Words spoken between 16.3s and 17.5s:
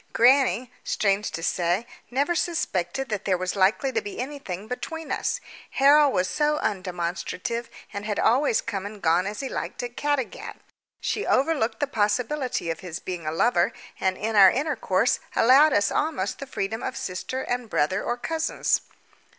the freedom of sister